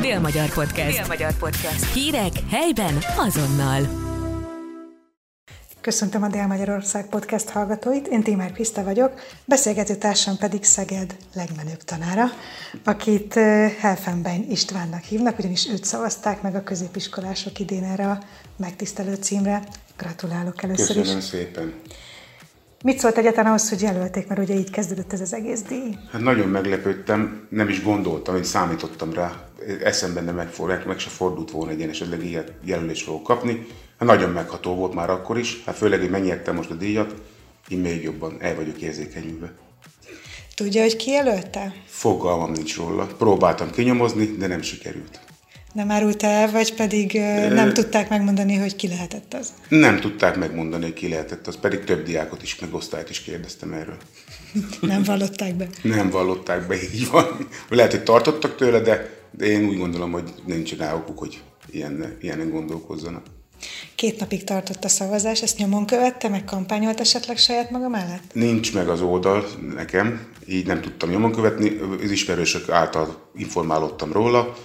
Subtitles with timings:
[0.00, 0.96] Dél-Magyar Podcast.
[0.96, 1.92] Dél-Magyar Podcast.
[1.92, 3.80] Hírek helyben azonnal.
[5.80, 12.24] Köszöntöm a Dél-Magyarország Podcast hallgatóit, én Tímár Kriszta vagyok, beszélgető társam pedig Szeged legmenőbb tanára,
[12.84, 13.34] akit
[13.78, 18.22] Helfenbein Istvánnak hívnak, ugyanis őt szavazták meg a középiskolások idén erre a
[18.56, 19.62] megtisztelő címre.
[19.96, 21.24] Gratulálok először Köszönöm is.
[21.24, 21.74] szépen.
[22.82, 25.96] Mit szólt egyáltalán ahhoz, hogy jelölték, mert ugye így kezdődött ez az egész díj?
[26.12, 29.48] Hát nagyon meglepődtem, nem is gondoltam, hogy számítottam rá.
[29.82, 33.66] Eszemben nem megfordult, meg se fordult volna egy ilyen esetleg ilyen jelölést fogok kapni.
[33.98, 37.14] Hát nagyon megható volt már akkor is, hát főleg, hogy megnyertem most a díjat,
[37.68, 39.52] én még jobban el vagyok érzékenyülve.
[40.54, 41.74] Tudja, hogy ki jelölte?
[41.86, 43.06] Fogalmam nincs róla.
[43.18, 45.20] Próbáltam kinyomozni, de nem sikerült.
[45.76, 47.12] Nem árult el, vagy pedig
[47.50, 49.52] nem tudták megmondani, hogy ki lehetett az?
[49.68, 53.72] Nem tudták megmondani, hogy ki lehetett, az pedig több diákot is, meg osztályt is kérdeztem
[53.72, 53.96] erről.
[54.80, 55.66] Nem vallották be.
[55.82, 57.48] Nem vallották be, így van.
[57.68, 62.16] Lehet, hogy tartottak tőle, de, de én úgy gondolom, hogy nincs rá okuk, hogy ilyen,
[62.20, 63.24] ilyenen gondolkozzanak.
[63.94, 68.32] Két napig tartott a szavazás, ezt nyomon követte, meg kampányolt esetleg saját maga mellett?
[68.32, 74.56] Nincs meg az oldal nekem, így nem tudtam nyomon követni, az ismerősök által informálódtam róla,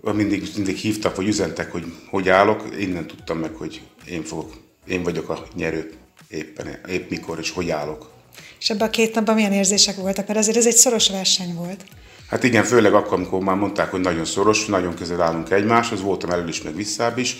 [0.00, 4.52] mindig, mindig hívtak, vagy üzentek, hogy hogy állok, én nem tudtam meg, hogy én, fogok,
[4.86, 5.92] én vagyok a nyerő
[6.28, 8.10] éppen, épp mikor és hogy állok.
[8.58, 10.26] És ebben a két napban milyen érzések voltak?
[10.26, 11.84] Mert azért ez egy szoros verseny volt.
[12.28, 16.30] Hát igen, főleg akkor, amikor már mondták, hogy nagyon szoros, nagyon közel állunk egymáshoz, voltam
[16.30, 17.36] elől is, meg visszább is.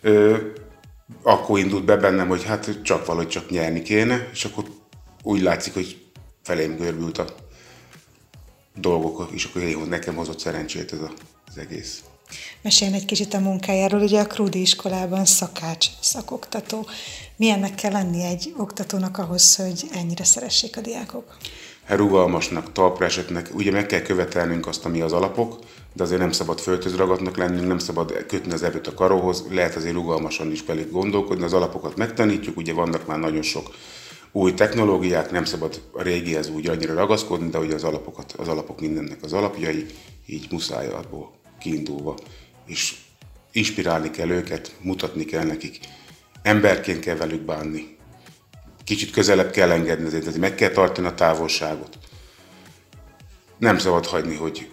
[0.00, 0.36] Ö,
[1.22, 4.64] akkor indult be bennem, hogy hát csak valahogy csak nyerni kéne, és akkor
[5.22, 6.02] úgy látszik, hogy
[6.42, 7.26] felém görbült a
[8.74, 11.12] dolgok, és akkor nekem hozott szerencsét ez a,
[11.54, 12.02] az egész.
[12.62, 16.86] Meséljen egy kicsit a munkájáról, ugye a Krúdi iskolában szakács, szakoktató.
[17.36, 21.36] Milyennek kell lenni egy oktatónak ahhoz, hogy ennyire szeressék a diákok?
[21.84, 25.58] Hát rugalmasnak, talpra esetnek, ugye meg kell követelnünk azt, ami az alapok,
[25.92, 29.94] de azért nem szabad föltözragadnak lennünk, nem szabad kötni az ebőt a karóhoz, lehet azért
[29.94, 33.74] rugalmasan is belé gondolkodni, az alapokat megtanítjuk, ugye vannak már nagyon sok
[34.32, 38.80] új technológiák, nem szabad a régihez úgy annyira ragaszkodni, de ugye az alapokat, az alapok
[38.80, 39.86] mindennek az alapjai,
[40.26, 42.16] így muszáj abból kiindulva,
[42.66, 42.94] és
[43.52, 45.78] inspirálni kell őket, mutatni kell nekik,
[46.42, 47.96] emberként kell velük bánni,
[48.84, 51.98] kicsit közelebb kell engedni, azért meg kell tartani a távolságot.
[53.58, 54.70] Nem szabad hagyni, hogy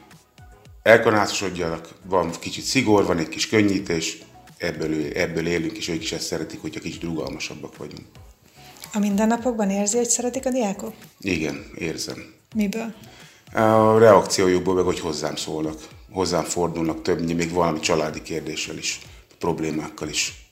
[0.83, 4.17] elkanászosodjanak, van kicsit szigor, van egy kis könnyítés,
[4.57, 8.05] ebből, ebből élünk, és ők is ezt szeretik, hogyha kicsit rugalmasabbak vagyunk.
[8.93, 10.93] A mindennapokban érzi, hogy szeretik a diákok?
[11.19, 12.33] Igen, érzem.
[12.55, 12.93] Miből?
[13.53, 18.99] A reakciójukból meg, hogy hozzám szólnak, hozzám fordulnak többnyire, még valami családi kérdéssel is,
[19.37, 20.47] problémákkal is.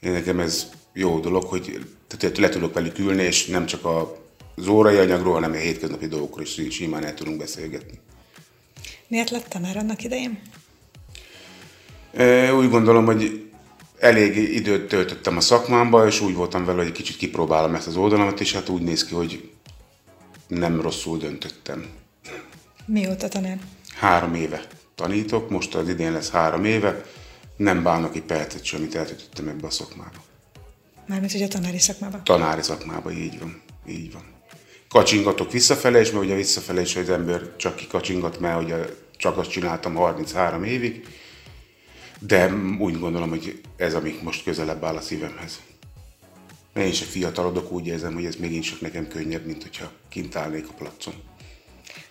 [0.00, 3.86] Én nekem ez jó dolog, hogy tehát le tudok velük ülni, és nem csak
[4.56, 8.00] az órai anyagról, hanem a hétköznapi dolgokról is simán el tudunk beszélgetni.
[9.08, 10.40] Miért lett tanár annak idején?
[12.56, 13.50] Úgy gondolom, hogy
[13.98, 17.96] elég időt töltöttem a szakmámba, és úgy voltam vele, hogy egy kicsit kipróbálom ezt az
[17.96, 19.50] oldalamat, és hát úgy néz ki, hogy
[20.46, 21.86] nem rosszul döntöttem.
[22.86, 23.58] Mióta tanár?
[23.94, 24.66] Három éve
[25.00, 27.04] tanítok, most az idén lesz három éve,
[27.56, 30.24] nem bánok egy percet sem, amit eltöltöttem ebbe a szakmába.
[31.06, 32.24] Mármint, hogy a tanári szakmában?
[32.24, 33.62] Tanári szakmában, így van.
[33.88, 34.22] Így van.
[34.88, 38.76] Kacsingatok visszafele is, mert ugye visszafele is, hogy az ember csak kikacsingat, mert ugye
[39.16, 41.06] csak azt csináltam 33 évig,
[42.18, 45.60] de úgy gondolom, hogy ez, ami most közelebb áll a szívemhez.
[46.74, 50.68] Én is fiatalodok, úgy érzem, hogy ez még csak nekem könnyebb, mint hogyha kint állnék
[50.68, 51.14] a placon.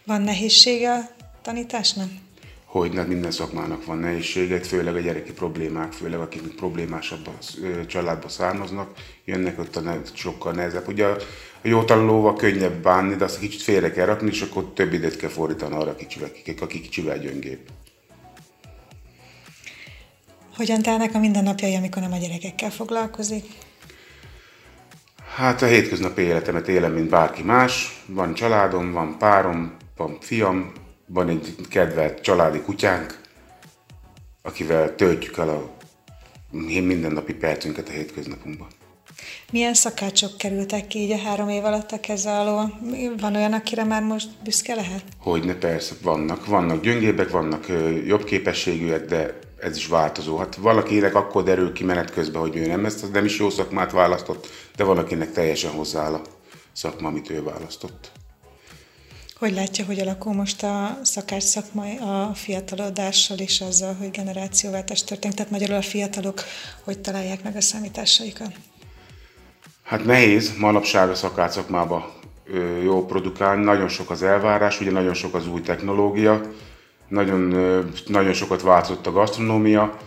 [0.05, 1.09] Van nehézsége a
[1.41, 2.09] tanításnak?
[2.69, 7.29] Hogy minden szakmának van nehézsége, főleg a gyereki problémák, főleg akik problémásabb
[7.87, 8.91] családba származnak,
[9.25, 10.87] jönnek ott a ne, sokkal nehezebb.
[10.87, 11.15] Ugye a,
[11.63, 15.17] a jó tanulóval könnyebb bánni, de azt kicsit félre kell rakni, és akkor több időt
[15.17, 17.59] kell fordítani arra, kicsivel, akik, akik kicsivel gyöngébb.
[20.55, 23.45] Hogyan telnek a mindennapjai, amikor nem a gyerekekkel foglalkozik?
[25.35, 28.03] Hát a hétköznapi életemet élem, mint bárki más.
[28.05, 30.71] Van családom, van párom, van fiam,
[31.11, 33.21] van egy kedvelt családi kutyánk,
[34.41, 35.71] akivel töltjük el a
[36.51, 38.67] mindennapi percünket a hétköznapunkban.
[39.51, 42.79] Milyen szakácsok kerültek ki így a három év alatt a keze alól?
[43.19, 45.03] Van olyan, akire már most büszke lehet?
[45.17, 46.45] Hogyne, persze, vannak.
[46.45, 47.65] Vannak gyöngébbek, vannak
[48.05, 50.37] jobb képességűek, de ez is változó.
[50.37, 53.91] Hát valakinek akkor derül ki menet közben, hogy ő nem ezt nem is jó szakmát
[53.91, 56.21] választott, de valakinek teljesen hozzááll a
[56.71, 58.11] szakma, amit ő választott.
[59.39, 65.35] Hogy látja, hogy alakul most a szakács szakma a fiatalodással és azzal, hogy generációváltás történik?
[65.35, 66.41] Tehát magyarul a fiatalok
[66.83, 68.51] hogy találják meg a számításaikat?
[69.83, 72.13] Hát nehéz manapság a szakács szakmába
[72.83, 76.41] jó produkálni, nagyon sok az elvárás, ugye nagyon sok az új technológia,
[77.07, 77.39] nagyon,
[78.07, 79.97] nagyon sokat változott a gasztronómia,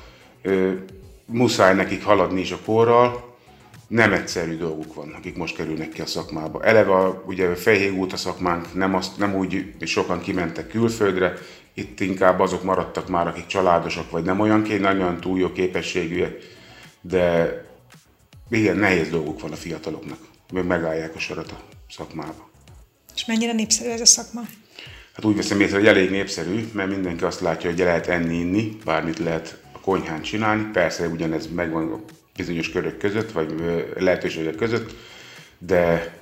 [1.25, 3.32] muszáj nekik haladni is a korral,
[3.93, 6.65] nem egyszerű dolguk van, akik most kerülnek ki a szakmába.
[6.65, 11.35] Eleve a, ugye Fejhég út a szakmánk, nem, azt, nem úgy, hogy sokan kimentek külföldre,
[11.75, 16.37] itt inkább azok maradtak már, akik családosak, vagy nem olyan, nem olyan túl jó képességűek,
[17.01, 17.55] de
[18.51, 20.19] igen, nehéz dolguk van a fiataloknak,
[20.53, 21.61] hogy megállják a sorat a
[21.91, 22.51] szakmába.
[23.15, 24.41] És mennyire népszerű ez a szakma?
[25.15, 28.79] Hát úgy veszem észre, hogy elég népszerű, mert mindenki azt látja, hogy lehet enni, inni,
[28.85, 30.69] bármit lehet a konyhán csinálni.
[30.73, 32.01] Persze ugyanez megvan a
[32.37, 33.55] bizonyos körök között, vagy
[33.97, 34.95] lehetőségek között,
[35.59, 36.15] de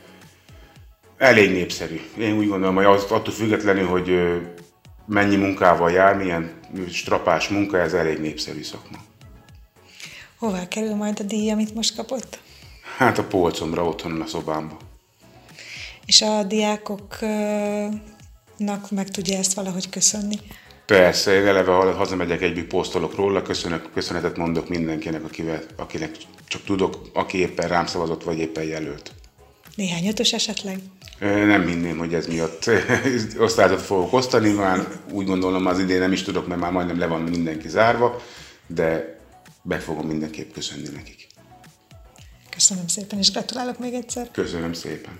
[1.18, 2.00] elég népszerű.
[2.18, 4.40] Én úgy gondolom, hogy az, attól függetlenül, hogy
[5.06, 6.60] mennyi munkával jár, milyen
[6.90, 8.98] strapás munka, ez elég népszerű szakma.
[10.38, 12.38] Hová kerül majd a díj, amit most kapott?
[12.96, 14.76] Hát a polcomra, otthon a szobámba.
[16.06, 18.00] És a diákoknak
[18.90, 20.36] meg tudja ezt valahogy köszönni?
[20.90, 26.10] Persze, én eleve hazamegyek, egyik posztolok róla, köszönök, köszönetet mondok mindenkinek, akivel, akinek
[26.48, 29.12] csak tudok, aki éppen rám szavazott, vagy éppen jelölt.
[29.74, 30.78] Néhány ötös esetleg?
[31.20, 32.70] Nem hinném, hogy ez miatt
[33.38, 37.06] osztályzat fogok osztani, már úgy gondolom az idén nem is tudok, mert már majdnem le
[37.06, 38.22] van mindenki zárva,
[38.66, 39.18] de
[39.62, 41.26] be fogom mindenképp köszönni nekik.
[42.50, 44.30] Köszönöm szépen, és gratulálok még egyszer.
[44.32, 45.18] Köszönöm szépen.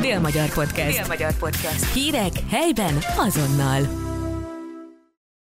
[0.00, 0.96] Dél-Magyar Podcast.
[0.96, 1.92] Dél-Magyar Podcast.
[1.92, 4.07] Hírek helyben azonnal.